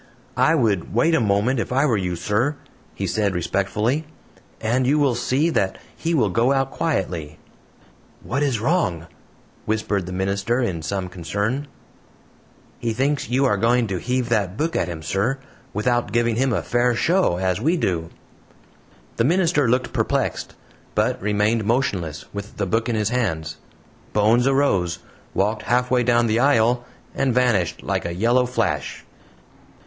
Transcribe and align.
"I 0.37 0.55
would 0.55 0.95
wait 0.95 1.13
a 1.13 1.19
moment, 1.19 1.59
if 1.59 1.71
I 1.71 1.85
were 1.85 1.95
you, 1.95 2.15
sir," 2.15 2.55
he 2.95 3.05
said, 3.05 3.35
respectfully, 3.35 4.07
"and 4.59 4.87
you 4.87 4.97
will 4.97 5.13
see 5.13 5.51
that 5.51 5.77
he 5.95 6.15
will 6.15 6.31
go 6.31 6.51
out 6.51 6.71
quietly." 6.71 7.37
"What 8.23 8.41
is 8.41 8.59
wrong?" 8.59 9.05
whispered 9.65 10.07
the 10.07 10.11
minister 10.11 10.59
in 10.59 10.81
some 10.81 11.07
concern. 11.07 11.67
"He 12.79 12.93
thinks 12.93 13.29
you 13.29 13.45
are 13.45 13.57
going 13.57 13.85
to 13.89 13.99
heave 13.99 14.29
that 14.29 14.57
book 14.57 14.75
at 14.75 14.87
him, 14.87 15.03
sir, 15.03 15.37
without 15.71 16.11
giving 16.11 16.35
him 16.35 16.51
a 16.51 16.63
fair 16.63 16.95
show, 16.95 17.37
as 17.37 17.61
we 17.61 17.77
do." 17.77 18.09
The 19.17 19.23
minister 19.23 19.69
looked 19.69 19.93
perplexed, 19.93 20.55
but 20.95 21.21
remained 21.21 21.63
motionless, 21.63 22.25
with 22.33 22.57
the 22.57 22.65
book 22.65 22.89
in 22.89 22.95
his 22.95 23.09
hands. 23.09 23.57
Bones 24.13 24.47
arose, 24.47 24.97
walked 25.35 25.61
halfway 25.61 26.01
down 26.01 26.25
the 26.25 26.39
aisle, 26.39 26.85
and 27.13 27.35
vanished 27.35 27.83
like 27.83 28.03
a 28.05 28.15
yellow 28.15 28.47
flash! 28.47 29.05